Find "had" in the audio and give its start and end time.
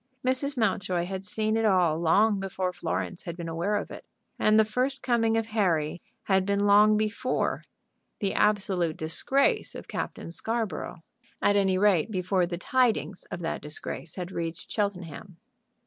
1.05-1.25, 3.25-3.37, 6.23-6.43, 14.15-14.31